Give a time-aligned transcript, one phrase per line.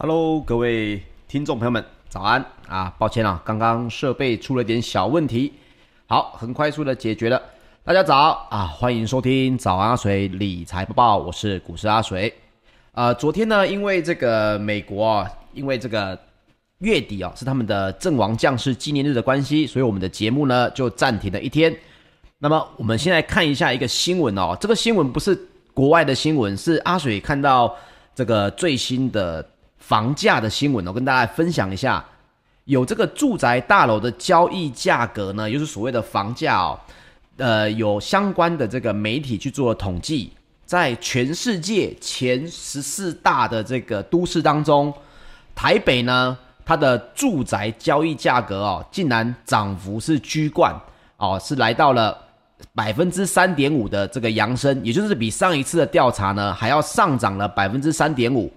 [0.00, 2.94] Hello，各位听众朋友们，早安啊！
[3.00, 5.52] 抱歉啊，刚刚设备出了点小问题，
[6.06, 7.42] 好，很快速的解决了。
[7.82, 12.32] 大家早啊，欢迎收听早安阿水理财播报，我是股市阿水。
[12.92, 16.16] 呃，昨天呢，因为这个美国啊，因为这个
[16.78, 21.76] 月底啊是他们的阵亡将士纪念日的关系，所以我们的节目呢就暂停了一天。
[22.38, 25.36] 那么我们先来看一下一个新闻哦，这个新闻不是
[25.74, 27.74] 国外的新闻，是阿水看到
[28.14, 29.44] 这个最新的。
[29.88, 32.04] 房价的新闻，我跟大家分享一下，
[32.66, 36.78] 有这个住宅大楼的交易价格呢，就是所谓的房价哦，
[37.38, 40.30] 呃，有相关的这个媒体去做了统计，
[40.66, 44.92] 在全世界前十四大的这个都市当中，
[45.54, 46.36] 台北呢，
[46.66, 50.78] 它的住宅交易价格哦，竟然涨幅是居冠
[51.16, 52.14] 哦，是来到了
[52.74, 58.52] 百分之三点五的这个扬升，也就是比上一次的调查呢还要上涨了百分之三点五。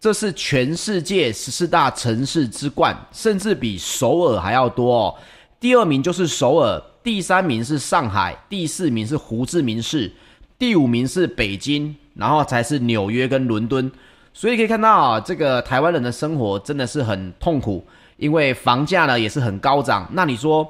[0.00, 5.14] 这是全世界十四大城市之冠，甚至比首尔还要多哦。
[5.60, 10.10] 第二名就是首尔，第三名是上海，第四名是胡志明市，
[10.58, 13.92] 第五名是北京，然后才是纽约跟伦敦。
[14.32, 17.84] 所以可以看到啊，这个台湾人的生活真的是很痛苦，
[18.16, 20.08] 因为房价呢也是很高涨。
[20.12, 20.66] 那你说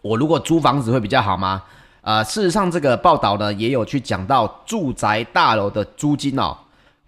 [0.00, 1.62] 我如果租房子会比较好吗？
[2.00, 6.56] 呃，事实上这个报道呢也有去讲到住宅大楼的租金哦。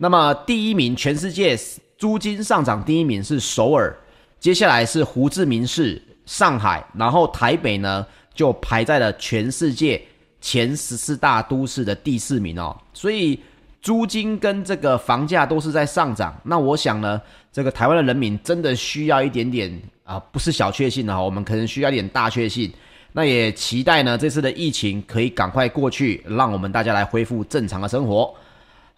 [0.00, 1.58] 那么第一名，全世界
[1.98, 3.94] 租金上涨第一名是首尔，
[4.38, 10.00] 接下来是胡志明市、上海，然后台北呢就排在了全世界
[10.40, 12.76] 前十四大都市的第四名哦。
[12.94, 13.40] 所以
[13.82, 16.32] 租金跟这个房价都是在上涨。
[16.44, 17.20] 那我想呢，
[17.52, 22.72] 这个台湾的人民真的需要一点点啊、不是小确幸的哈，我们可能需要一点大确幸。
[23.12, 28.32] 那也期待呢，这次的疫情可以赶快过去，让我们大家来恢复正常的生活。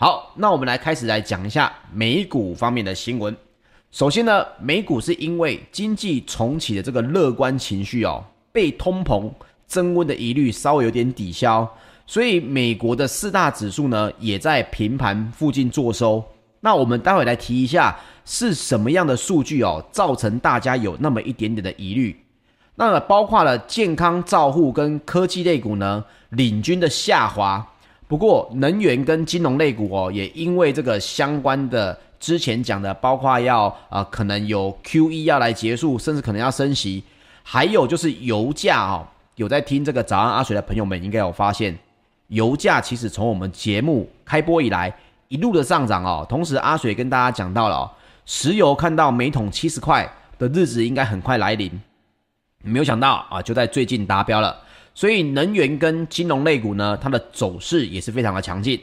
[0.02, 3.36] 好，那我们来开始来讲一下美股方面的新闻。
[3.90, 9.30] 首先呢，美股是因为经济重启的这个乐观情绪哦，被通膨
[9.66, 11.68] 增温的疑虑稍微有点抵消，
[12.06, 16.24] 所以美国的四大指数呢也在平盘附近作收。
[16.60, 17.94] 那我们待会来提一下
[18.24, 22.18] 是什么样的数据哦，造成大家有那么一点点的疑虑。
[22.76, 27.69] 那包括了健康照护跟科技类股呢，领军的下滑。
[28.10, 37.04] 不过，能源跟金融类股哦，也因为这个相关的之前讲的，包括要啊、可能有 QE 要来结束，甚至可能要升息，
[37.44, 41.78] 还有就是油价哦，有在听这个早安阿水的朋友们应该有发现，
[42.26, 44.92] 油价其实从我们节目开播以来
[45.28, 46.26] 一路的上涨哦。
[46.28, 47.90] 同时，阿水跟大家讲到了哦，
[48.26, 51.80] 石油看到每桶七十块的日子应该很快来临，
[52.64, 54.56] 没有想到啊，就在最近达标了。
[54.94, 58.80] 所以能源跟金融类股呢，它的走势也是非常的强劲。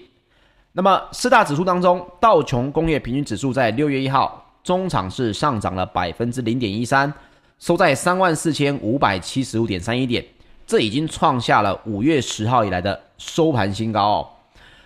[0.71, 7.11] 那么四大指数当中，道琼工业平均指数在六月一号中场是上涨了百分之零点一三，
[7.59, 10.23] 收在三万四千五百七十五点三一点，
[10.65, 14.27] 这已经创下了五月十号以来的收盘新高哦。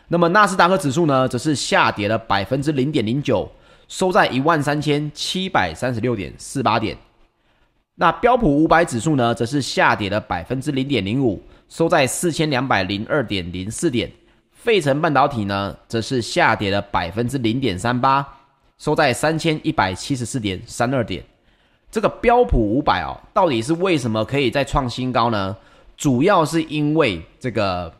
[0.08, 3.50] 那么纳斯达克指数呢，则是下跌了百分之零点零九，
[3.88, 6.98] 收在一万三千七百三十六点四八点。
[8.02, 14.12] 那标普五百指数呢，则是下跌了百分之零点零五，收在四千两百零二点零四点。
[14.54, 18.28] 费城半导体呢，则是下跌了百分之零点三八，
[18.80, 21.24] 收在三千一百七十四点三二点。
[21.92, 25.56] 这个标普五百哦，到底是为什么可以再创新高呢？
[25.96, 27.94] 主要是因为这个，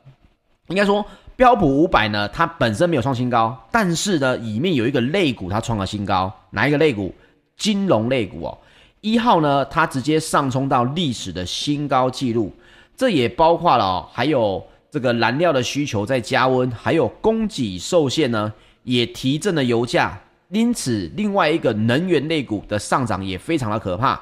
[0.70, 7.14] 应该说标普五百呢，它本身没有创新高，但是呢，里面有一个类股它创了新高，哪一个类股？
[7.56, 8.58] 金融类股哦。
[9.02, 12.54] 一号呢，它直接上冲到历史的新高纪录，
[12.96, 18.54] 这也包括了哦，还有这个燃料的需求在加温，还有供给受限呢，
[18.84, 20.20] 也提振了油价。
[20.50, 24.22] 因此，另外一个能源类股的上涨也非常的可怕，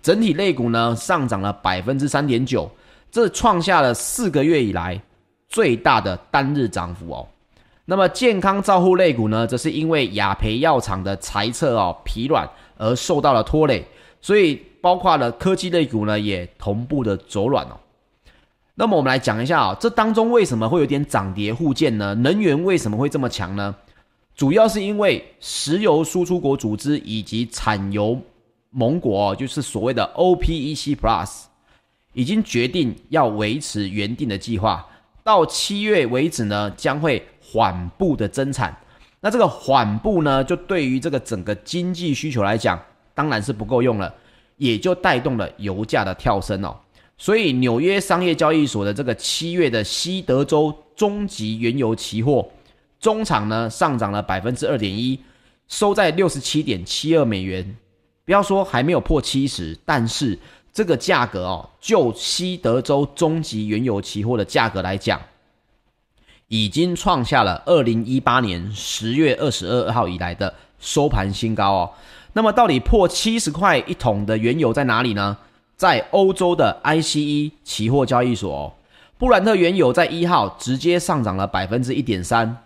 [0.00, 2.70] 整体类股呢上涨了百分之三点九，
[3.10, 5.00] 这创下了四个月以来
[5.48, 7.26] 最大的单日涨幅哦。
[7.86, 13.84] 那么健康照护类股呢，则是因为雅培药厂的财测哦疲软而受到了拖累。
[14.22, 17.78] 所以，包括了科技类股呢，也同步的走软哦。
[18.74, 22.14] 那么，我们来讲一下啊，这当中为什么会有点涨跌互见呢？
[22.14, 23.74] 能源为什么会这么强呢？
[24.34, 28.18] 主要是因为石油输出国组织以及产油
[28.70, 31.42] 盟国，就是所谓的 OPEC Plus，
[32.14, 34.86] 已经决定要维持原定的计划，
[35.22, 38.74] 到七月为止呢，将会缓步的增产。
[39.20, 42.80] 那这个缓步呢，就对于这个整个经济需求来讲，
[43.14, 44.12] 当然是不够用了，
[44.56, 46.76] 也就带动了油价的跳升哦。
[47.18, 52.48] 所以纽约商业交易所的这个七月的西德州中级原油期货
[52.98, 55.18] 中场呢上涨了百分之二点一，
[55.68, 57.76] 收在六十七点七二美元。
[58.24, 60.38] 不要说还没有破七十，但是
[60.72, 65.20] 这个价格哦，就西德州中级原油期货的价格来讲，
[66.48, 71.90] 已经创下了二零一八年十月二十二号以来的收盘新高哦。
[72.32, 75.36] 那么，到底破七十块一桶的原油在哪里呢？
[75.76, 78.72] 在欧洲的 ICE 期货交易所哦，
[79.18, 82.56] 布兰特原油在一号直接上涨了百分之一点三，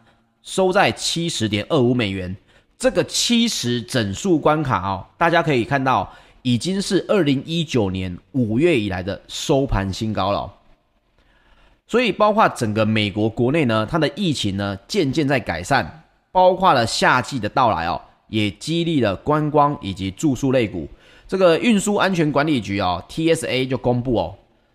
[0.42, 2.36] 收在七十点二五美元。
[2.78, 10.52] 这个七十整数关卡哦，大家可以看到，已经是二零一九年五月以来的收盘新高了。
[11.86, 20.88] 所以，包括整个美国国内呢，它的疫情呢渐渐在改善，包括了夏季的到来哦，也激励了观光以及住宿类股。
[21.28, 24.34] 这个运输安全管理局哦，TSA 就公布哦，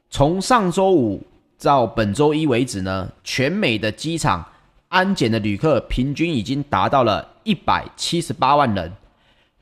[0.10, 1.22] 从上周五
[1.62, 4.46] 到本周一为止呢，全美的机场
[4.89, 7.27] 安检的旅客平均已经达到了。
[7.43, 8.91] 一百七十八万人，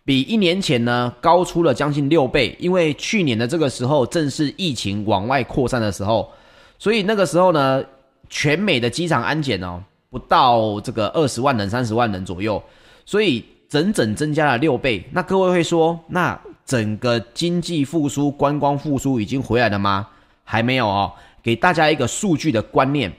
[0.03, 2.53] 比一年前呢高出了将近六倍。
[2.59, 6.29] 因为去年的这个时候正是疫情往外扩散的时候，
[6.77, 7.81] 所以那个时候呢，
[8.27, 12.61] 全美的机场安检哦，不到这个二十万人、三十万人左右，
[13.05, 15.07] 所以整整增加了六倍。
[15.11, 20.07] 那各位会说，那整个经济复苏、观光复苏已经回来了吗？
[20.43, 21.13] 还没有哦。
[21.41, 23.13] 给大家一个数据的观念。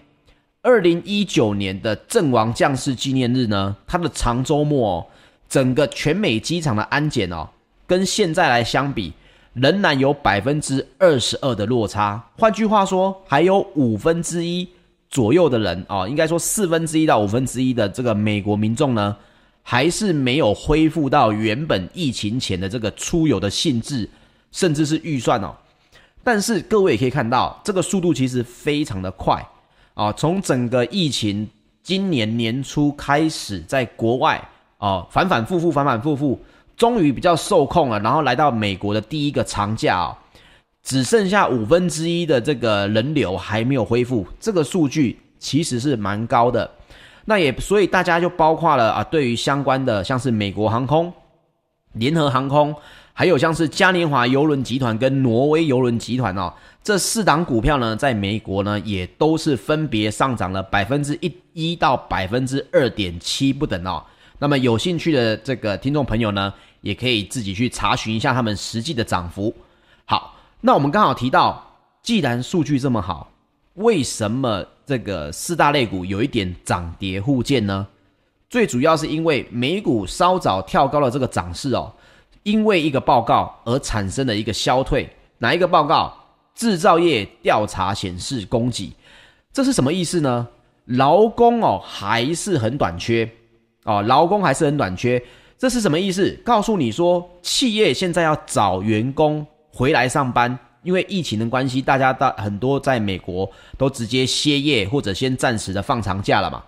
[0.63, 5.07] 二零一九年的阵亡将士纪念日呢，它的长周末哦，
[5.49, 7.49] 整个全美机场的安检哦，
[7.87, 9.15] 跟现在来相比，
[9.55, 12.23] 仍然有百分之二十二的落差。
[12.37, 14.69] 换句话说，还有五分之一
[15.09, 19.17] 左右的人哦，应该说四分之一到五分之一的这个美国民众呢，
[19.63, 24.09] 还是没有恢复到原本疫情前的这个出游的性质，
[24.51, 25.55] 甚至是预算哦。
[26.23, 29.47] 但是各位也可以看到，这个速度其实非常的快。
[29.95, 31.49] 啊，从整个疫情
[31.83, 34.43] 今年年初开始，在国外
[34.79, 36.41] 啊反反复复，反反复复，
[36.77, 37.99] 终于比较受控了。
[38.01, 40.19] 然后来到美国的第一个长假啊，
[40.83, 46.71] 只剩下五分之一的这个人流还没有恢复，这个数据其实是蛮高的。
[47.31, 51.13] 那也所以大家就包括了啊，对于相关的像是美国航空、
[51.93, 52.75] 联合航空。
[53.13, 64.03] 还有像是嘉年华邮轮集团跟挪威邮轮集团哦，这四档股票呢，在美国呢也都是分别上涨了百分之一一到百分之二点七不等哦。
[64.41, 69.55] 那么有兴趣的这个听众朋友呢，也可以自己去查询一下他们实际的涨幅。
[70.05, 73.31] 好，那我们刚好提到，既然数据这么好，
[73.75, 77.87] 为什么这个四大类股有一点涨跌互见呢？
[78.49, 81.93] 最主要是因为美股稍早跳高了这个涨势哦。
[82.43, 86.13] 因为一个报告而产生的一个消退，哪一个报告？
[86.57, 88.93] 制造业调查显示供给，
[89.53, 90.49] 这是什么意思呢？
[90.87, 93.31] 劳工哦还是很短缺
[93.85, 95.23] 哦，劳工还是很短缺，
[95.57, 96.33] 这是什么意思？
[96.45, 106.63] 告诉你说，企业现在要找员工回来上班，因为疫情的关系，大家大很多在美国都直接歇业或者先暂时的放长假了嘛。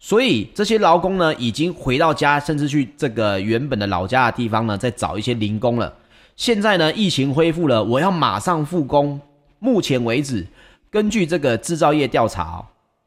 [0.00, 5.92] 所以这些劳工呢，已经回到家，甚至去这个原本的老家的地方呢，再找一些零工了。
[6.36, 9.20] 现在呢，疫情恢复了，我要马上复工。
[9.60, 10.46] 目前为止，
[10.90, 12.66] 根据这个制造业调查哦，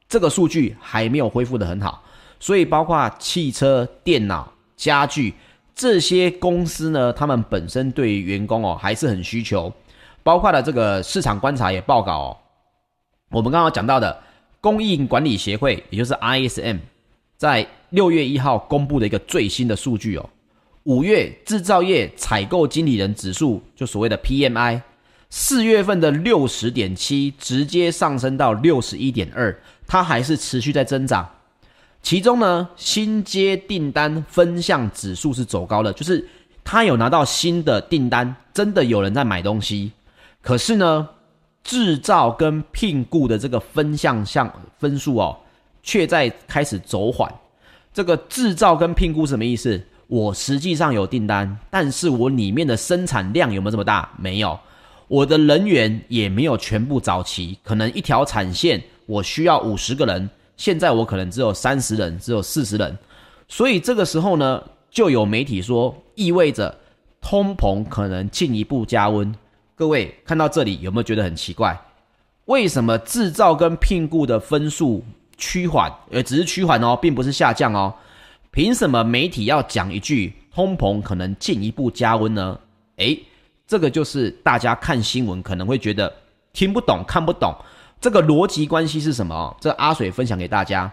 [0.10, 2.02] 这个数据还没有恢复得很好。
[2.40, 5.34] 所以，包括汽车、电脑、家具
[5.76, 9.72] 这些公司呢，他们本身对于员工哦还是很需求。
[10.28, 12.38] 包括了这个市场观察也报告哦，
[13.32, 14.24] 我们刚刚讲到的。
[14.60, 16.80] 供应管理协会，也就是 ISM，
[17.38, 20.30] 在六月一号公布的一个最新的数据哦，
[20.84, 24.82] 五月制造业采购经理人指数，就所谓的 PMI，
[25.30, 31.26] 四月份的六十点七直接上升到六十一点二，它还是持续在增长。
[32.02, 36.28] 其中呢，新接订单分项指数是走高的，就是
[36.66, 39.94] 他有拿到新的订单，真的有人在买东西，
[40.48, 41.10] 可是呢，
[41.62, 44.50] 制造跟聘雇的这个分项项
[44.80, 45.38] 分数哦，
[45.84, 47.30] 却在开始走缓。
[47.94, 49.84] 这个制造跟聘雇什么意思？
[50.08, 54.10] 我实际上有订单，但是我里面的生产量有没有这么大？
[54.18, 54.58] 没有，
[55.10, 57.58] 我的人员也没有全部找齐。
[57.62, 62.98] 可能一条产线我需要五十个人，现在我可能只有三十人，只有四十人。
[63.50, 66.74] 所以这个时候呢，就有媒体说，意味着
[67.20, 69.36] 通膨可能进一步加温。
[69.78, 71.80] 各位看到这里有没有觉得很奇怪？
[72.46, 75.06] 为什么制造跟聘雇的分数
[75.38, 75.94] 趋缓？
[76.10, 77.94] 呃，只是趋缓哦，并不是下降哦。
[78.50, 82.60] 凭什么媒体要讲一句通膨可能进一步加温呢？
[82.96, 83.24] 诶，
[83.68, 86.12] 这个就是大家看新闻可能会觉得
[86.54, 87.56] 听不懂、看不懂，
[88.02, 89.56] 这个逻辑关系是什么？
[89.62, 90.92] 这阿水分享给大家。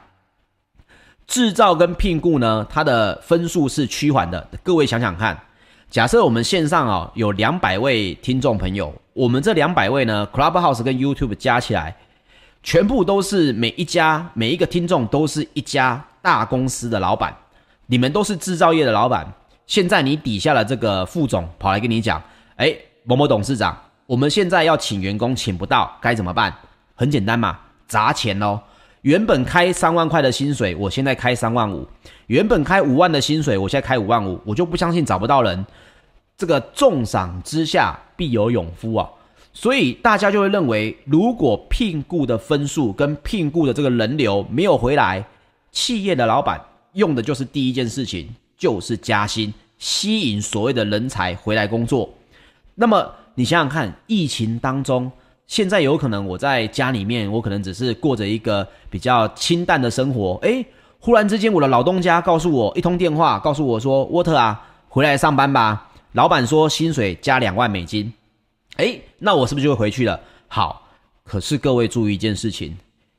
[1.27, 4.47] 制造跟聘雇呢，它的分数是趋缓的。
[4.63, 5.43] 各位想想看，
[5.95, 11.95] 假设我们线上啊、哦、有两百位听众朋友，我们这两百位呢，Clubhouse 跟 YouTube 加起来，
[12.65, 17.33] 全部都是每一家每一个听众都是一家大公司的老板，
[17.87, 19.25] 你们都是制造业的老板。
[19.69, 22.21] 现在你底下的这个副总跑来跟你讲，
[22.57, 22.75] 哎，
[23.05, 26.53] 某某董事长，我们现在要请员工请不到，该怎么办？
[26.97, 28.59] 很简单嘛，砸钱喽。
[29.03, 31.87] 原本开三万块的薪水，我现在开三万五；
[32.27, 34.41] 原本开五万的薪水，我现在开五万五。
[34.45, 35.65] 我就不相信找不到人。
[36.37, 39.09] 这个重赏之下必有勇夫啊！
[39.53, 45.25] 所以大家就会认为，如果聘雇的分数跟聘雇的这个人流没有回来，
[45.71, 46.61] 企业的老板
[46.95, 52.09] 用的就是第一件事情，就是加薪，吸引所谓的人才回来工作。
[52.75, 55.11] 那么你想想看，疫情当中。
[55.47, 60.39] 现在有可能我在家里面，我可能只是过着一个比较清淡的生活。
[60.43, 60.65] 诶，
[60.99, 68.13] 忽然之间我的老东家告诉我一通电话，告诉我说：“沃特啊，回来上班吧。”老板说薪水加两万美金。
[68.77, 70.19] 诶，那我是不是就会回去了？
[70.49, 70.89] 好，
[71.25, 72.77] 可是各位注意一件事情，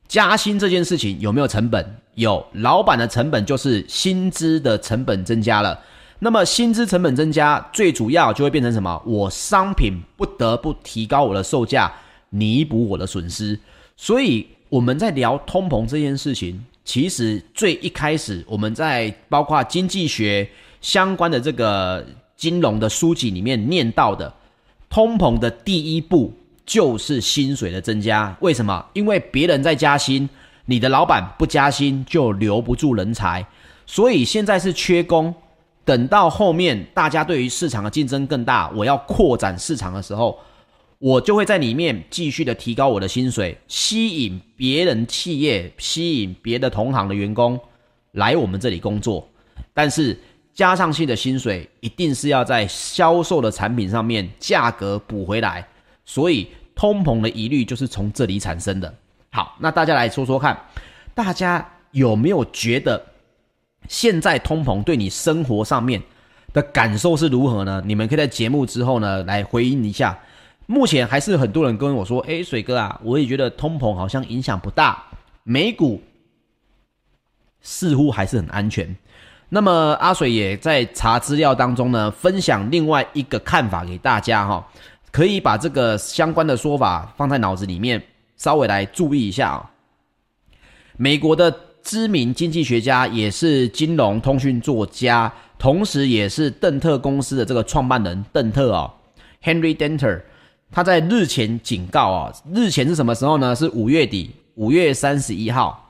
[0.08, 1.86] 加薪这件事情有没有成本？
[2.16, 5.80] 有，老板的成本就是薪资的成本增加了。
[6.20, 9.02] 那么薪资成本增加，最主要就会变成什么？
[9.06, 11.94] 我商品不得不提高我的售价。
[12.32, 13.58] 弥补我的损失，
[13.96, 20.46] 所以我们在聊通膨这件事情，其实最一开始我们在包括经济学
[20.82, 22.06] 相关的这个
[22.36, 24.34] 金融的书籍里面念到的，
[24.90, 26.34] 通膨的第一步
[26.66, 28.36] 就是薪水的增加。
[28.42, 28.86] 为什么？
[28.94, 30.30] 因为别人在加薪，
[30.66, 33.46] 你的老板不加薪就留不住人才，
[33.86, 35.34] 所以现在是缺工。
[35.84, 40.40] 等到后面大家对于市场的竞争更大，我要扩展市场的时候。
[40.98, 47.60] 我就会在里面继续的提高我的薪水，吸引别人企业、吸引别的同行的员工
[48.14, 49.28] 来我们这里工作。
[49.74, 50.18] 但是
[50.56, 55.68] 加上去的薪水一定是要在销售的产品上面价格补回来，
[56.06, 58.92] 所以通膨的疑虑就是从这里产生的。
[59.32, 60.58] 好，那大家来说说看，
[61.14, 63.06] 大家有没有觉得
[63.90, 66.02] 现在通膨对你生活上面
[66.54, 67.84] 的感受是如何呢？
[67.86, 70.18] 你们可以在节目之后呢来回应一下。
[70.68, 75.04] 目前还是很多人跟我说：“诶，水哥啊，我也觉得通膨好像影响不大，
[75.44, 76.02] 美股
[77.62, 78.96] 似乎还是很安全。”
[79.56, 84.68] 那么阿水也在查资料当中呢，分享另外一个看法给大家哈，
[85.14, 88.04] 可以把这个相关的说法放在脑子里面，
[88.36, 89.72] 稍微来注意一下啊。
[90.98, 91.50] 美国的
[91.82, 98.92] 知名经济学家，也是金融通讯作家，同时也是邓特公司的这个创办人邓特哦
[99.42, 100.22] ，Henry Denter。
[100.70, 103.56] 他在日前警告啊，日前是什么时候呢？
[103.56, 105.85] 是五月底，五月三十一号。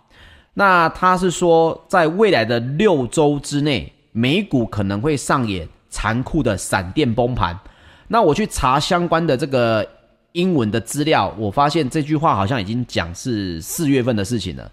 [0.57, 7.59] 那他是说，在未来的六周之内，美股可能会上演残酷的闪电崩盘。
[8.07, 9.85] 那我去查相关的这个
[10.31, 14.71] 英文的资料，我发现这句话好像已经讲是四月份的事情了。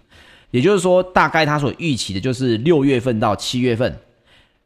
[0.51, 3.93] 也就是说，大概他所预期的就是六月份到七月份。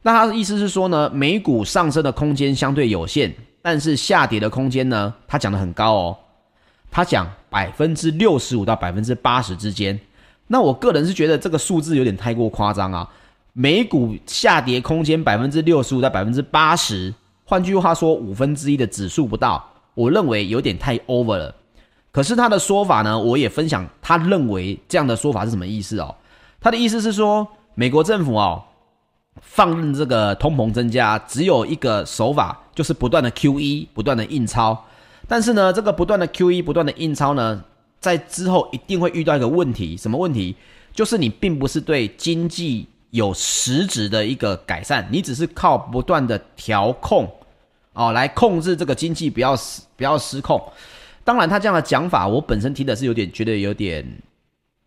[0.03, 3.33] 那他的意思是说呢，美股上升的空间相对有限。
[3.61, 5.13] 但是下跌的空间呢？
[5.27, 6.17] 他讲得很高哦，
[6.91, 9.99] 他讲百分之六十五到百分之八十之间。
[10.47, 13.07] 那我个人是觉得这个数字有点太过夸张啊。
[13.53, 21.53] 美股下跌空间百分之六十五到百分之八十，换句话说，五分之一的指数不到，我认为有点太 over 了。
[22.11, 26.15] 可是他的说法呢，我也分享他认为这样的说法是什么意思哦？
[26.59, 28.63] 他的意思是说，美国政府哦。
[29.39, 34.83] 放任这个通膨增加，只有一个手法，就是不断的 QE，不断的印钞。
[35.27, 37.63] 但是呢，这个不断的 QE，不断的印钞呢，
[37.99, 40.55] 在之后一定会遇到一个问题，什么问题？
[40.93, 47.29] 就是你并不是对经济有实质的一个改善，你只是靠不断的调控，
[47.93, 50.61] 哦，来控制这个经济不要失不要失控。
[51.23, 54.05] 当然，他这样的讲法，我本身听的是有点觉得有点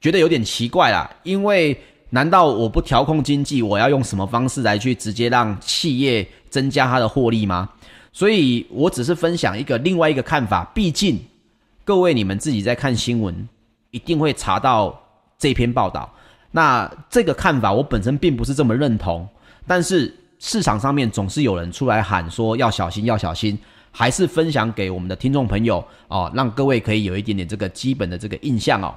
[0.01, 1.79] 觉得有点奇怪啦，因为。
[2.13, 7.69] 难道我不调控经济，我要用什么方式来去直接让企业增加它的获利吗？
[8.13, 10.65] 所以我只是分享一个另外一个看法。
[10.75, 11.17] 毕竟
[11.91, 13.49] 各位你们自己在看新闻，
[13.91, 14.97] 一定会查到
[15.37, 16.09] 这篇报道。
[16.53, 19.29] 那这个看法我本身并不是这么认同，
[19.67, 23.59] 但是市场上面总是有人出来喊说要小心，要小心，
[23.91, 28.95] 还是分享给我们的听众朋友哦，让各位可以有一点点这个基本的这个印象哦。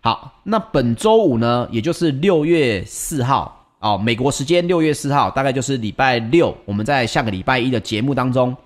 [0.00, 6.52] 好，那本周五呢，也就是六月四号哦，美国时间六月四号，大概就是礼拜六。
[6.64, 8.56] 我们在下个礼拜一的节目当中，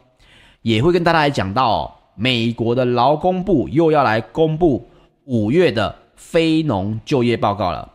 [0.63, 4.87] 也会跟大家来讲到哦，美国的劳工部又要来公布
[5.25, 7.91] 五月的非农就业报告了。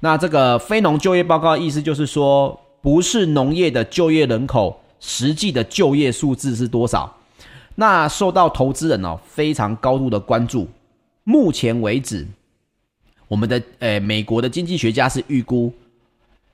[0.00, 7.16] 那这个非农就业报告意思就是说，不是农业的就业人口实际的就业数字是多少？
[7.74, 10.68] 那受到投资人哦非常高度的关注。
[11.24, 12.26] 目前为止，
[13.28, 15.72] 我们的诶美国的经济学家是预估，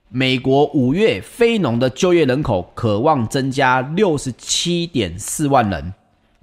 [0.09, 5.93] 美国五月非农的就业人口可望增加六十七点四万人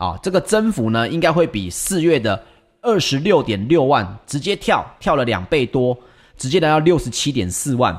[0.04, 2.42] 啊，这个增幅呢应该会比四月的
[2.82, 5.96] 二十六点六万直接跳跳了两倍多，
[6.36, 7.98] 直接来到六十七点四万。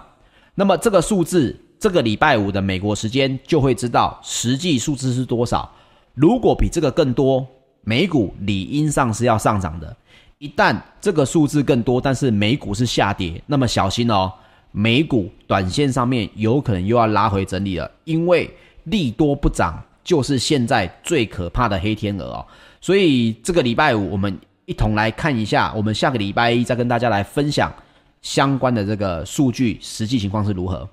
[0.54, 5.68] 那么这个数字，这个礼拜五的美国时间就会知道实际数字是多少。
[6.14, 7.46] 如果比这个更多，
[7.82, 9.96] 美股理应上是要上涨的。
[10.38, 14.32] 一旦这个数字更多，但是美股是下跌，那么小心哦，
[14.72, 22.46] 美股短线上面有可能又要拉回整理了，因为利多不涨就是现在最可怕的黑天鹅哦。
[22.80, 27.74] 所以这个礼拜五我们一同来看一下，我们下个礼拜一再跟大家来分享
[28.22, 30.88] 相关的这个数据实际情况是如何。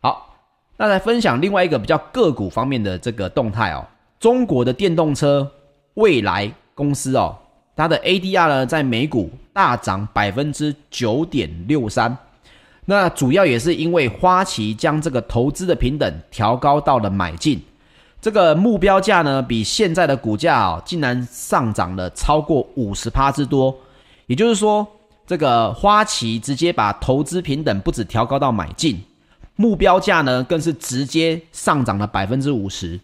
[0.00, 0.36] 好，
[0.76, 3.86] 那来分享另外一个比较个股方面的这个动态哦，
[4.18, 5.48] 中国的电动车
[5.94, 7.36] 未来公司哦。
[7.76, 12.16] 它的 ADR 呢，在美股大涨百分之九点六三，
[12.86, 17.62] 那主要也是因为花旗将这个投资的平等调高到了买进，
[18.28, 23.74] 这个目标价呢，比现在的股价啊，竟然上涨了超过五十趴之多。
[24.26, 24.86] 也就是说，
[25.26, 29.02] 这个花旗直接把投资平等不止调高到买进，
[29.56, 33.00] 目标价呢，更是直接上涨了百分之五十。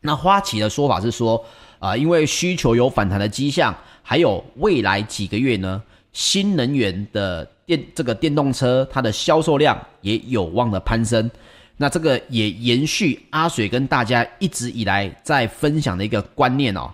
[0.00, 1.44] 那花旗的说法是说，
[1.78, 3.76] 啊、因为需求有反弹的迹象。
[4.02, 5.82] 还有未来几个月呢，
[6.14, 11.30] 新能源的电这个电动车，它的销售量也有望的攀升。
[11.78, 16.90] 那这个也延续阿水跟大家一直以来在分享的一个观念哦，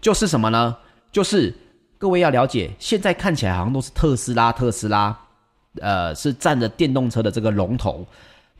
[0.00, 0.76] 就是什么呢？
[1.10, 1.52] 就是
[1.98, 5.18] 各位要了解，现在看起来好像都是特斯拉，特斯拉，
[5.80, 8.06] 呃，是占着电动车的这个龙头。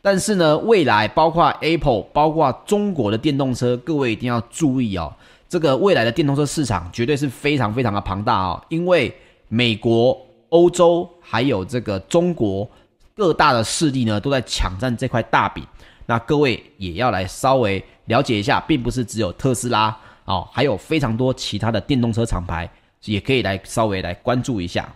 [0.00, 5.12] 但是呢，未来包括 Apple，包括中国的电动车，各位一定要注意哦。
[5.48, 9.14] 这个未来的电动车市场绝对是非常非常的庞大哦，因为
[9.48, 12.68] 美国、欧洲还有这个中国
[13.16, 15.66] 各大的势力呢，都在抢占这块大饼。
[16.04, 22.70] 那各位也要来稍微了解一下，并不是只有特斯拉哦，还有非常多其他的电动车厂牌，
[23.06, 24.86] 也可以来稍微来关注一下。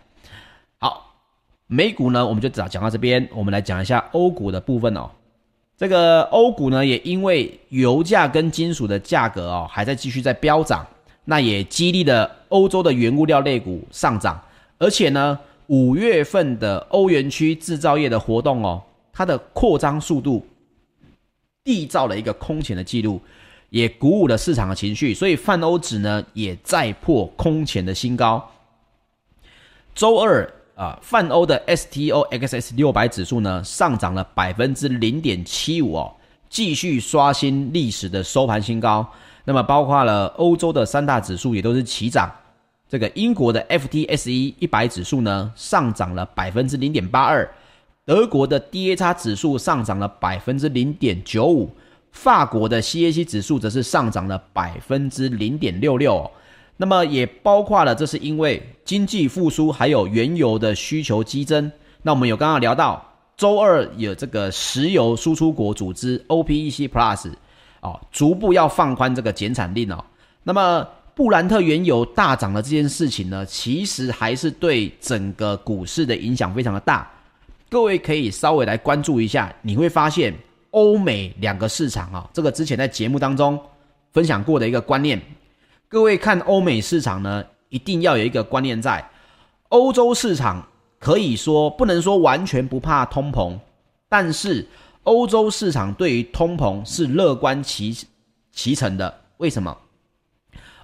[0.79, 1.15] 好，
[1.67, 5.11] 美股呢，我们就讲讲到这边，我们来讲一下欧股的部分哦。
[5.79, 10.87] 这个欧股呢，也因为油价跟金属的价格哦，还在继续在飙涨，
[11.25, 14.39] 那也激励了欧洲的原物料类股上涨。
[14.79, 15.39] 而且呢，
[15.71, 20.45] 五月份的欧元区制造业的活动哦，它的扩张速度
[21.65, 23.21] 缔造了一个空前的记录，
[23.69, 28.51] 也鼓舞了市场的情绪，所以泛欧指呢也再破空前的新高。
[29.95, 30.53] 周二。
[30.77, 36.11] 啊，泛欧的 STOXX 六百指数呢，上涨了百分之零点七五哦，
[36.49, 39.07] 继续刷新历史的收盘新高。
[39.45, 42.33] 那么，包括了欧洲的三大指数也都是齐涨。
[42.91, 47.47] 这个英国的 FTSE 一百指数呢，上涨了百分之零点八二；
[48.05, 51.69] 德国的 DAX 指数上涨了百分之零点九五；
[52.11, 56.29] 法国的 CAC 指数则是上涨了百分之零点六六。
[56.77, 61.71] 那么也包括了，这是因为经济复苏，还有原油的需求激增。
[62.03, 67.31] 那我们有刚刚聊到，周二有这个石油输出国组织 OPEC Plus
[67.83, 70.05] 哦，逐步要放宽这个减产令哦。
[70.43, 77.11] 那么布兰特原油大涨的这件事情呢，其实还是对整个股市的影响非常的大。
[77.69, 80.35] 各位可以稍微来关注一下，你会发现
[80.71, 83.59] 欧美两个市场啊，这个之前在节目当中
[84.13, 85.21] 分享过的一个观念。
[85.89, 89.05] 各位看欧美市场呢，一定要有一个观念在，
[89.69, 90.67] 欧洲市场
[90.99, 93.59] 可以说不能说完全不怕通膨，
[94.09, 94.67] 但是
[95.03, 97.97] 欧洲市场对于通膨是乐观其
[98.53, 99.13] 其成的。
[99.39, 99.77] 为什么？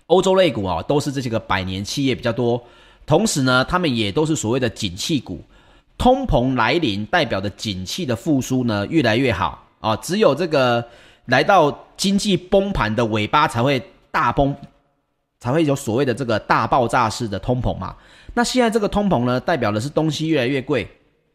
[0.07, 2.63] 欧洲类股啊，都是这些个百年企业比较多，
[3.07, 5.43] 同时呢，他们也都是所谓的景气股，
[5.99, 10.85] 通膨来临代表的景气的复苏呢越来越好啊，只有这个
[11.27, 14.55] 来到经济崩盘的尾巴才会大崩。
[15.39, 17.95] 才会有所谓的这个大爆炸式的通膨嘛。
[18.33, 20.89] 那现在这个通膨呢，代表的是东西越来越贵，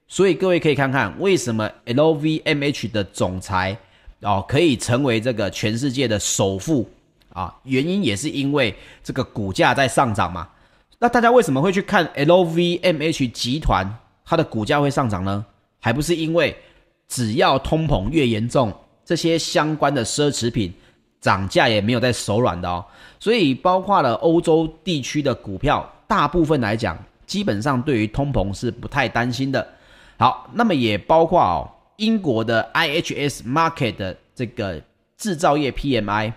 [0.08, 3.78] 所以各位可以看看为什么 LVMH 的总裁
[4.22, 6.90] 哦可以成为这个全世界的首富
[7.34, 7.56] 啊？
[7.63, 10.48] 原因也是因为这个股价在上涨嘛。
[11.00, 15.46] 那大家为什么会去看 LVMH 集团它的股价会上涨呢？
[15.80, 16.56] 还不是因为
[17.08, 18.72] 只要通膨越严重，
[19.04, 20.72] 这些相关的奢侈品
[21.20, 22.86] 涨价也没有在手软的哦。
[23.20, 29.67] 所以，包括了欧洲地区的股票，大部分来讲，基本上对于通膨是不太担心的。
[30.17, 34.80] 好，那么也包括哦，英国的 IHS Market 的这个
[35.17, 36.32] 制造业 PMI，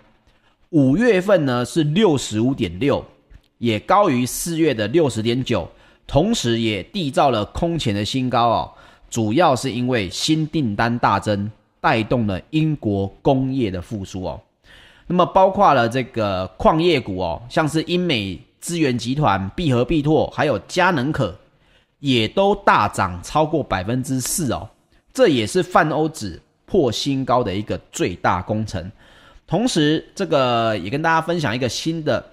[0.74, 3.04] 五月份呢是六十五点六，
[3.58, 5.70] 也高于四月的六十点九，
[6.04, 8.72] 同时也缔造了空前的新高哦。
[9.08, 11.48] 主要是因为新订单大增，
[11.80, 14.40] 带动了英国工业的复苏哦。
[15.06, 21.32] 那么包括了这个矿业股哦，像是英美资源集团、必和必拓，还有嘉能可，
[22.00, 24.68] 也都大涨超过百分之四哦。
[25.12, 28.90] 这也是泛欧指破新高的一个最大功臣。
[29.46, 32.24] 同时，这个也跟大家分享一个新的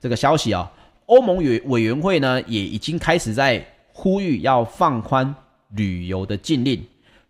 [0.00, 0.68] 这个消息哦，
[1.06, 5.34] 欧盟委委员会呢也已经开始在呼吁要放宽
[5.70, 6.84] 旅游的禁令。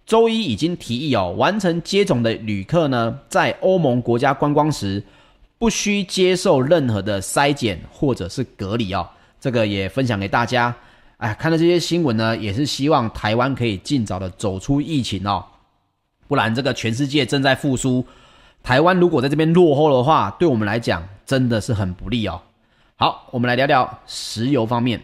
[0.05, 5.03] 周一已经提议哦，完成接种的旅客呢，在欧盟国家观光时，
[5.59, 9.09] 不需接受任何的筛检或者是隔离哦。
[9.38, 10.74] 这个也分享给大家。
[11.18, 15.44] 哎，看到这些新闻呢，也是希望台湾可以尽早的走出疫情哦，
[16.27, 18.05] 不然这个全世界正在复苏，
[18.62, 22.40] 台湾如果在这边落后的话，对我们来讲真的是很不利哦。
[22.97, 25.01] 好，我们来聊聊石油方面。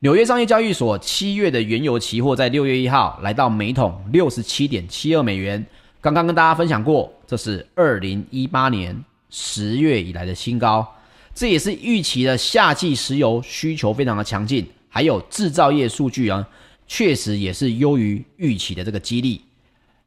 [0.00, 5.64] 纽约商业交易所七月的原油期货在六月一号来到每桶六十七点七二美元。
[6.00, 10.86] 刚刚跟大家分享过，这是二零一八年十月以来的新高。
[11.34, 16.46] 这也是预期的夏季石油需求非常的强劲，还有制造业数据啊，
[16.86, 19.42] 确实也是优于预期的这个激励。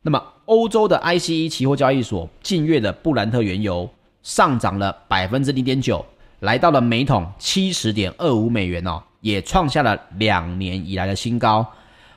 [0.02, 3.88] 那么，欧洲的 ICE 期货交易所近月的布兰特原油
[4.24, 6.04] 上涨了百分之零点九，
[6.40, 9.00] 来到了每桶七十点二五美元哦。
[9.22, 11.64] 也创下了两年以来的新高，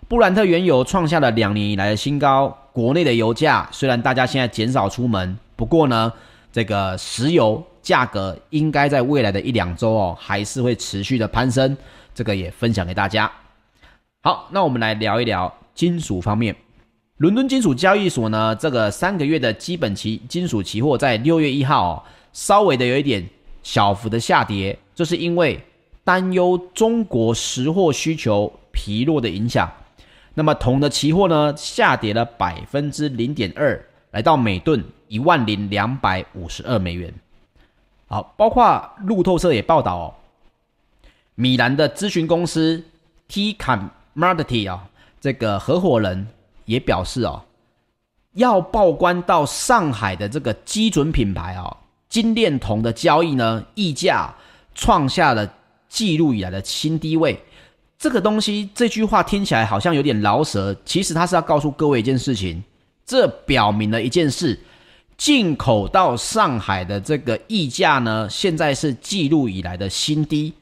[0.08, 2.56] 布兰特原油创下了两年以来的新高。
[2.72, 6.10] 国内的油价虽然大家现在减少出门，不过呢，
[6.50, 11.76] 这个石油价格应该在未来的一两周哦，还是会持续的攀升。
[12.14, 13.30] 这个也分享给大家。
[14.22, 16.56] 好，那我们来聊一聊金属方面。
[17.22, 23.24] 伦敦金属交易所呢，这个三个月的基本期金属期货在六月一号哦，稍微的有一点
[23.62, 25.62] 小幅的下跌，这是因为。
[26.02, 29.70] 担忧中国实货需求疲弱的影响，
[30.34, 33.80] 那么铜的期货呢，下跌了百分之零点二，
[34.10, 37.14] 来到每吨一万零两百五十二美元。
[38.08, 40.14] 好，包括路透社也报道哦，
[41.36, 42.82] 米兰的咨询公司
[43.28, 44.88] T Commodity 啊，
[45.20, 46.26] 这个合伙人
[46.64, 47.42] 也表示哦，
[48.34, 51.76] 要报关到上海的这个基准品牌啊，
[52.08, 54.34] 金链铜的交易呢，溢价
[54.74, 55.54] 创下了。
[55.92, 57.38] 记录以来的新低位，
[57.98, 62.64] 这个东西这句话听起来好像有点饶舌，其实它是要告诉各位一件事情，
[63.04, 64.58] 这表明了一件事：
[65.18, 70.54] 进口到上海的这个溢价呢，现在是记录以来的新低。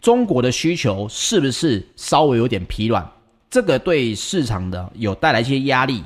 [0.00, 3.08] 中国的需求是不是稍微有点疲软？
[3.48, 6.02] 这个对市场的有带来一些压力，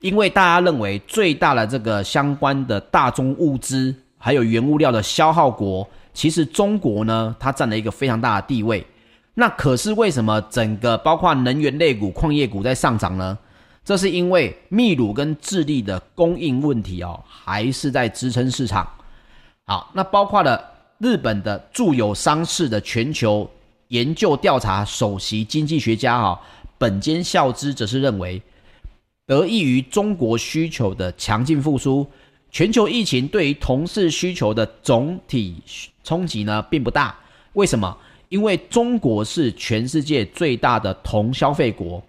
[0.00, 5.88] 因为大家认为最大的这个相关的大宗物资还有原物料的消耗国。
[6.12, 8.84] 其实中国呢，它占了一个非常大的地位。
[9.34, 13.38] 那可是为什么整个包括能源类股、矿业股在上涨呢？
[13.84, 18.86] 这是因为秘鲁跟智利的供应问题哦，还是在支撑市场。
[19.64, 20.62] 好，那包括了
[20.98, 23.48] 日本的住友商事的全球
[23.88, 26.40] 研究调查首席经济学家哈
[26.80, 28.40] 本间孝之则是认为，
[29.26, 32.06] 得益于中国需求的强劲复苏。
[32.50, 35.62] 全球疫情对于铜市需求的总体
[36.02, 37.14] 冲击呢，并不大。
[37.52, 37.94] 为什么？
[38.30, 42.02] 因为中国是全世界最大的铜消费国，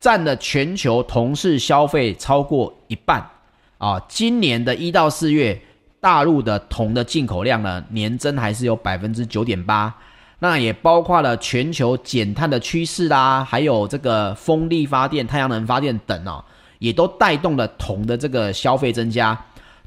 [0.00, 3.30] 占了全球铜市消费超过一半。
[3.76, 5.60] 啊，今年的一到四月，
[6.00, 9.94] 大陆的铜的进口量呢，年增还是有百分之九点八。
[10.42, 16.42] 那也包括了全球减碳的趋势啦，还有这个风力发电、太阳能发电等哦，
[16.78, 19.38] 也都带动了铜的这个消费增加。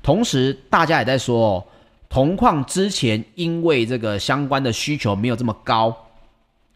[0.03, 1.65] 同时，大家也在说哦，
[2.07, 5.95] 铜矿之前因为这个相关的需求没有这么高，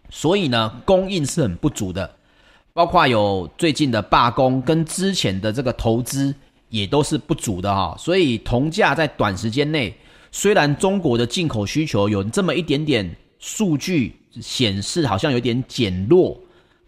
[0.10, 2.10] 所以呢，供应是很不足的。
[2.74, 6.34] 包括有最近的罢工跟之前的这个投资
[6.70, 7.96] 也都是不足的哈。
[8.00, 9.96] 所以铜价在短时间内，
[10.32, 13.16] 虽然中国的进口需求有这么一点点
[13.48, 16.38] 数据显示好像有点减弱。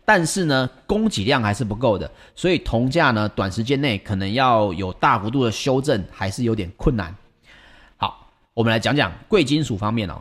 [0.04, 7.15] 但是呢，供给量还是不够的，所以铜价呢，短时间内可能要有大幅度的修正，还是有点困难。
[7.95, 10.19] 好，我们来讲讲贵金属方面哦。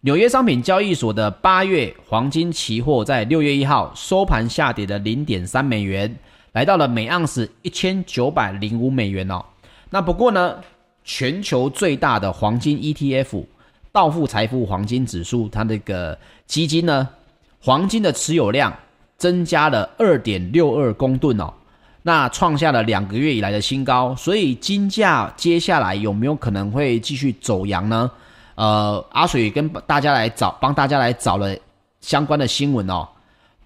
[0.00, 6.12] 纽约商品交易所的八月黄金期货在六月一号收盘下跌了零点三美元，
[6.52, 9.44] 来到了每盎司一千九百零五美元哦。
[9.90, 10.56] 那不过呢，
[11.04, 13.44] 全球最大的黄金 ETF
[13.98, 17.08] 道富财富黄金指数，它那个基金呢，
[17.60, 18.72] 黄金的持有量。
[19.16, 21.52] 增加了二点六二公吨哦，
[22.02, 24.14] 那创下了两个月以来的新高。
[24.14, 28.08] 所以金价接下来有没有可能会继续走阳呢？
[28.54, 31.52] 呃，阿水跟大家来找，帮大家来找了
[32.00, 33.08] 相关的新闻哦，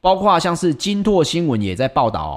[0.01, 2.37] 包括像是金拓新闻也在报道哦，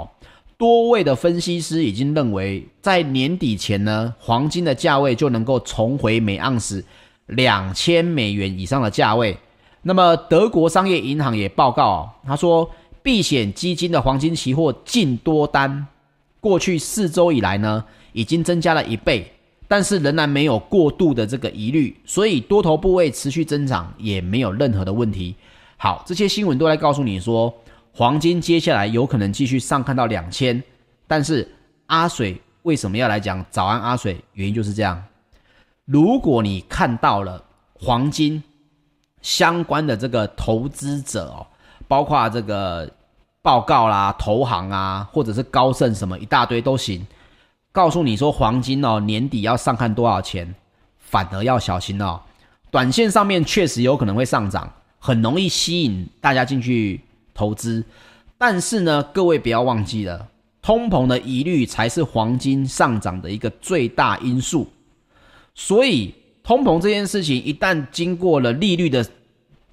[0.57, 6.83] 多位的分析师已经认为，在年底前呢，黄金的价位就能够重回每盎司
[7.27, 9.37] 两千美元以上的价位。
[9.81, 12.69] 那么德国商业银行也报告哦，他说，
[13.03, 15.85] 避险基金的黄金期货净多单，
[16.39, 19.31] 过去四周以来呢，已经增加了一倍。
[19.67, 25.35] 但是仍然没有过度的这个疑虑，所以多头部位持续增长也没有任何的问题。
[25.75, 27.51] 好，这些新闻都来告诉你说，
[27.91, 30.61] 黄金接下来有可能继续上看到两千。
[31.07, 31.47] 但是
[31.87, 34.17] 阿水为什么要来讲早安阿水？
[34.33, 35.03] 原因就是这样。
[35.85, 37.43] 如果你看到了
[37.73, 38.43] 黄金
[39.21, 41.45] 相关的这个投资者哦，
[41.87, 42.91] 包括这个
[43.41, 47.05] 报告啦、投行啊，或者是高盛什么一大堆都行。
[47.71, 50.55] 告诉你说黄金哦，年底要上看多少钱，
[50.97, 52.19] 反而要小心哦。
[52.71, 57.01] 短线上面确实有可能会上涨，很容易吸引大家进去
[57.33, 57.83] 投资。
[58.37, 60.27] 但是呢，各位不要忘记了，
[60.61, 64.67] 通膨的疑虑才是黄金上涨的一个最大因素。
[65.55, 66.13] 所以，
[66.43, 69.03] 通膨这件事情一旦经过了利率的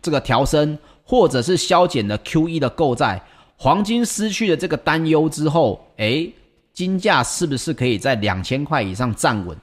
[0.00, 3.22] 这个调升，或者是削减了 QE 的购债，
[3.56, 6.32] 黄金失去了这个担忧之后，诶。
[6.72, 9.54] 金价是不是可以在两千块以上站稳？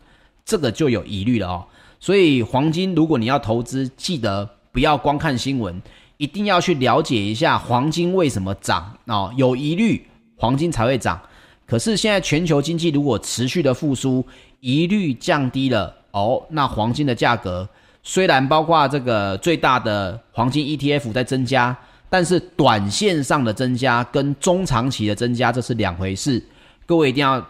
[0.45, 1.65] 这个就有疑虑了哦。
[1.99, 5.81] 所以黄金，如果你要投资，记得不要光看新闻，
[6.17, 9.33] 一定要去了解一下黄金为什么涨哦。
[9.35, 10.05] 有疑虑，
[10.35, 11.19] 黄金才会涨。
[11.65, 14.23] 可是现在全球经济如果持续的复苏，
[14.59, 17.67] 疑虑降低了哦，那黄金的价格
[18.01, 21.75] 虽然包括这个最大的黄金 ETF 在增加，
[22.09, 26.43] 但是短线上的增加跟中长期的增加，这是两回事。
[26.85, 27.45] 各位一定要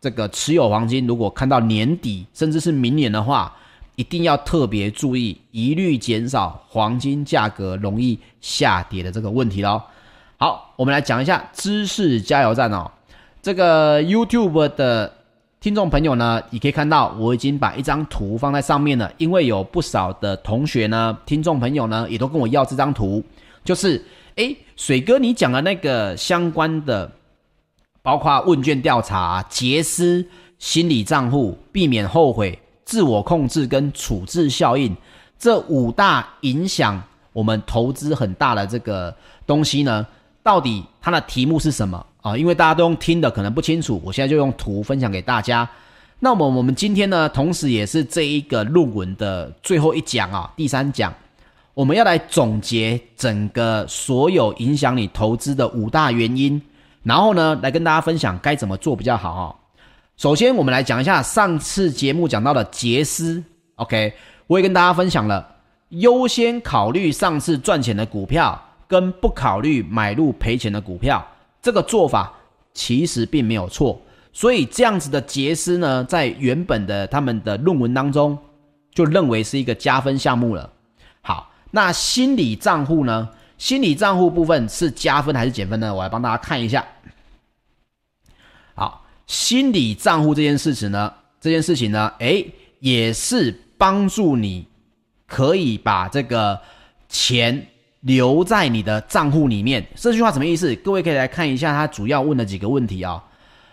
[0.00, 3.52] 这个持有黄金，如果看到年底甚至是明年的话，
[3.96, 9.82] 一定要特别注意，一律减少黄金价格容易下跌的这个问题喽。
[10.36, 12.90] 好，我们来讲一下知识加油站哦。
[13.40, 15.12] 这个 YouTube 的
[15.64, 23.24] 听众朋友呢，你可以看到我已经把一张图放在上面了，因为有不少的同学呢、听众朋友呢，也都跟我要这张图，
[23.64, 27.10] 就是诶，水哥你讲的那个相关的。
[28.02, 30.22] 包括问卷调查、结丝、
[30.58, 34.94] 心理账户、避免后悔、自我控制跟处置效应
[35.38, 40.06] 这五大影响我们投资很大的这个东西呢，
[40.42, 42.36] 到底它的题目是什么啊？
[42.36, 45.68] 因为大家都用听的可能不清楚，我现在就用图分享给大家。
[46.20, 51.12] 那么我们今天呢，同时也是这一个论文的最后一讲啊，第三讲，
[51.74, 56.60] 我们要来总结整个所有影响你投资的五大原因。
[57.02, 59.44] 然后呢，来跟大家分享该怎么做比较好哦。
[60.16, 63.44] 首先，我们来讲一下上次节目讲到的杰斯。
[63.74, 64.14] OK，
[64.46, 65.46] 我也跟大家分享了
[65.90, 68.58] 优先考虑上次赚钱的股票，
[68.88, 71.22] 跟不考虑买入赔钱的股票，
[71.64, 72.30] 这个做法
[72.74, 73.98] 其实并没有错。
[74.34, 78.36] 所以这样子的杰斯呢，在原本的他们的论文当中，
[78.92, 80.70] 就认为是一个加分项目了。
[81.22, 83.30] 好，那心理账户呢？
[83.56, 85.94] 心理账户部分是加分还是减分呢？
[85.94, 86.84] 我来帮大家看一下。
[88.74, 94.66] 好，心理账户这件事情呢，这件事情呢，诶，也是帮助你
[95.26, 96.60] 可以把这个
[97.08, 97.68] 钱
[98.04, 99.84] 留在你的账户里面。
[99.94, 100.74] 这句话什么意思？
[100.76, 103.22] 各位可以来看一下，他主要问的几个问题啊、哦。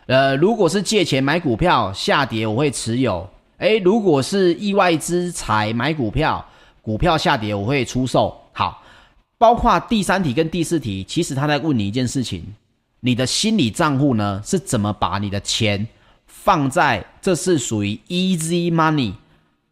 [0.08, 3.30] 呃，如果是借钱买股票下跌，我会持有。
[3.58, 6.44] 诶，如果是意外之财买股票，
[6.82, 8.36] 股票下跌，我会出售。
[8.52, 8.84] 好，
[9.38, 12.44] 包括第三题跟第四题，其实他在问你一件事情。
[13.02, 15.88] 你的心理账户呢，是怎么把你的钱
[16.26, 17.06] 放在？
[17.22, 19.14] 这是属于 easy money，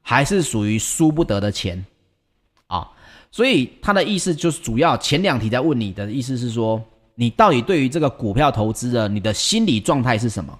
[0.02, 1.86] 还是属于输不得的钱？
[3.32, 6.82] 所以他的意思就是，主要前两题在问你的意思是说，
[7.16, 10.58] 你到底对于这个股票投资的你的心理状态是什么？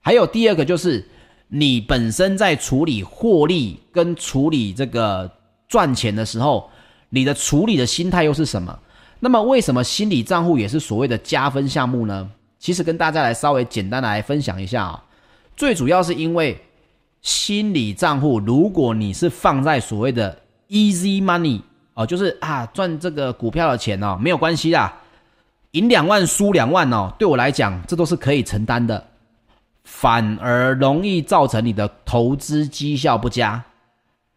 [0.00, 1.04] 还有第二个就是，
[1.48, 5.30] 你本身在处理获利跟处理这个
[5.68, 6.70] 赚钱的时候，
[7.08, 8.78] 你的处理的心态又是什么？
[9.18, 12.30] 那么，为什么心理账户也是所谓的加分项目呢？
[12.58, 15.04] 其实跟大家来稍微简单的来分享一下啊。
[15.56, 16.56] 最主要是因为
[17.22, 20.38] 心理账户，如果你是放在所谓的
[20.68, 21.60] easy money
[21.96, 24.94] 哦，就是啊赚这个股票的钱哦，没有关系啦，
[25.72, 29.04] 赢两万输两万哦，对我来讲这都是可以承担的，
[29.82, 33.60] 反而容易造成你的投资绩效不佳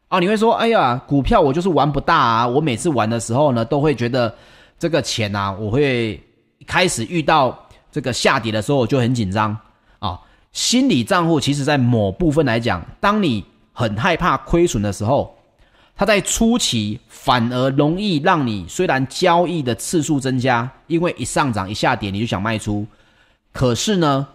[0.07, 0.20] 啊。
[0.20, 4.34] 你会说，哎呀，股票我就是玩不大啊，我每次玩的时候呢，都会觉得。
[4.82, 6.18] 这个钱呐、啊，我会
[6.66, 9.53] 开始遇到这个下跌的时候我就很紧张
[9.99, 10.18] 啊。
[10.53, 13.43] 心理账户其实在某部分来讲，当你
[13.74, 15.36] 很害怕亏损的时候，
[16.00, 22.88] 它在初期反而容易让你虽然交易的次数增加，因为一上涨一下跌你就想卖出，
[23.52, 24.26] 可是呢，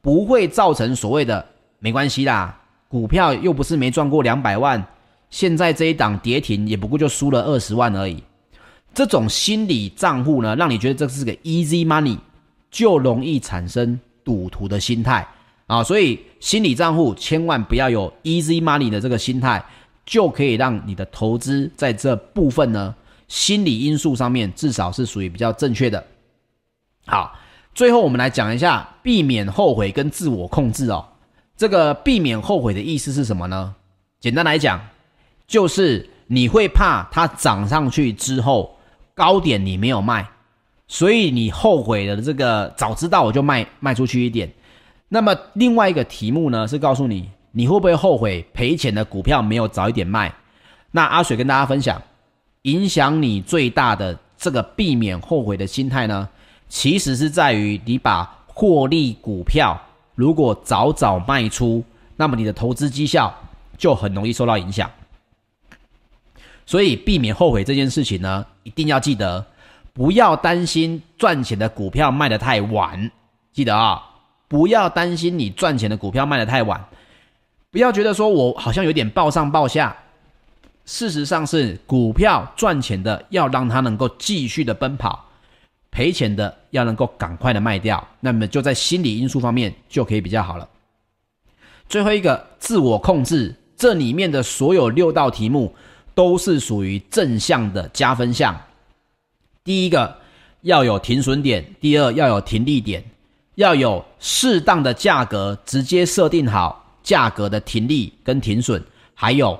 [0.00, 1.44] 不会造成所谓的
[1.78, 2.58] 没关系啦，
[2.88, 4.82] 股票又不是没赚过两百万，
[5.28, 8.22] 现在这一档跌停也不过就输了二十万而已。
[8.94, 12.16] 这种心理账户呢，让你觉得这是个 easy money，
[12.70, 15.28] 就容易产生赌徒的心态
[15.66, 15.84] 啊。
[15.84, 19.62] 所以心理账户千万不要有 easy money 的这个心态，
[20.04, 22.94] 就可以让你的投资在这部分呢，
[23.28, 26.04] 心理因素上面至少是属于比较正确的。
[27.06, 27.38] 好，
[27.74, 31.06] 最后我们来讲一下避免后悔跟自我控制哦。
[31.56, 33.74] 这个避免后悔的意思是什么呢？
[34.18, 34.80] 简单来讲，
[35.46, 38.76] 就是你会怕它涨上去之后。
[39.12, 40.26] 高点你没有卖，
[40.88, 42.16] 所以你后悔的。
[42.22, 44.50] 这个早知道我就卖卖出去一点。
[45.10, 50.32] 那么另外一个题目呢，是告诉你你会不会后悔赔钱的股票没有早一点卖？
[50.90, 52.00] 那阿水跟大家分享，
[52.62, 56.28] 影响你最大的这个避免后悔的心态呢，
[56.68, 59.80] 其实是在于你把获利股票
[60.14, 61.84] 如果早早卖出，
[62.16, 63.34] 那么你的投资绩效
[63.78, 64.90] 就很容易受到影响。
[66.66, 69.44] 所以避免后悔这件事情呢，一定要记得，
[69.92, 73.10] 不要担心赚钱的股票卖得太晚。
[73.52, 74.00] 记得啊，
[74.46, 76.84] 不要担心你赚钱的股票卖得太晚，
[77.70, 79.96] 不要觉得说我好像有点抱上抱下。
[80.84, 85.28] 事实上是股票赚钱的要让它能够继续的奔跑，
[85.90, 88.06] 赔钱的要能够赶快的卖掉。
[88.20, 90.68] 那么就在心理因素方面就可以比较好了。
[91.88, 95.74] 最后一个自我控制，这里面的所有六道题目。
[96.12, 98.60] 都是属于正向的加分项。
[99.64, 100.18] 第一个
[100.60, 103.02] 要有停损点，第二要有停利点，
[103.54, 108.80] 要有适当的价格，直接设定好价格的停利跟停损，
[109.14, 109.58] 还有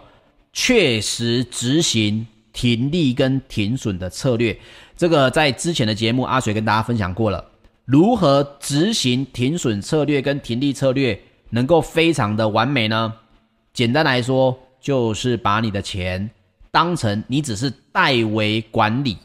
[0.53, 4.57] 确实执行停利跟停损的策略。
[4.97, 7.45] 这个在之前的节目阿水跟大家分享过了，
[7.85, 13.13] 如何执行停损策略跟停利策略能够非常的完美呢？
[13.73, 16.31] 简单来说，就是把你的钱。
[16.71, 19.19] 当成你只是代为管理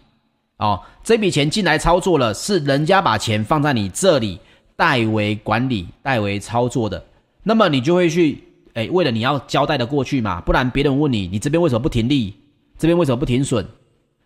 [0.58, 4.40] 哦，这笔钱进来操作了，是人家把钱放在你这里
[4.76, 7.06] 代为管理、代为操作的，
[7.48, 8.43] 那么你就会去，
[8.74, 12.34] 诶，为了你要交代的过去嘛，不然别人问你，你这边为什么不停利？
[12.78, 13.64] 这边为什么不停损？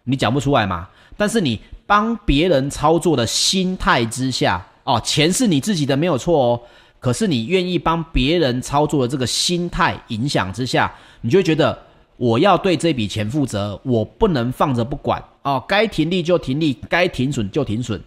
[0.06, 0.88] 你讲不出来嘛。
[1.18, 6.62] 但是你帮别人操作的心态之下，哦，钱是你自己的没有错哦，
[7.00, 10.92] 可是你愿意帮别人操作的这个心态影响之下，
[11.22, 11.78] 你就会觉得。
[12.20, 15.64] 我要对这笔钱负责，我不能放着不管哦。
[15.66, 17.98] 该停利就停利，该停损就停损，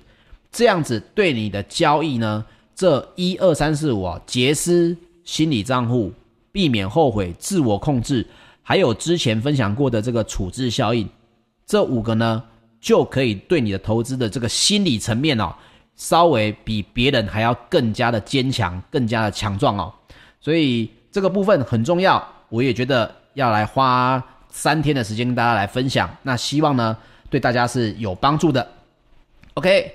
[0.51, 2.45] 这样子对你的交易呢，
[2.83, 6.13] 这一二三四五啊，杰斯心理账户，
[6.51, 8.27] 避免后悔，自我控制，
[8.61, 11.09] 还有之前分享过的这个处置效应，
[11.65, 12.43] 这五个呢，
[12.81, 15.55] 就可以对你的投资的这个心理层面哦，
[15.95, 19.95] 稍微比别人还要更加的坚强，更加的强壮哦。
[20.41, 23.09] 所以这个部分很重要，我也觉得。
[23.35, 26.95] 要来花三天的时间跟大家来分享，那希望呢，
[27.31, 28.69] 对大家是有帮助的。
[29.55, 29.91] OK，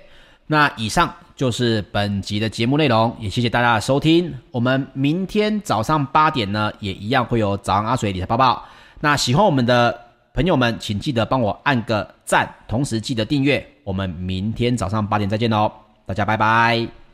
[0.47, 4.33] 那以上就是本集的节目内容，也谢谢大家的收听。
[4.49, 8.63] 我们明天早上八点呢，也一样会有早安阿水理财报报。
[9.01, 9.99] 那喜欢我们的
[10.33, 13.65] 朋友们，请记得帮我按个赞，同时记得订阅。
[13.83, 15.71] 我们明天早上八点再见喽，
[16.05, 17.06] 大家拜拜。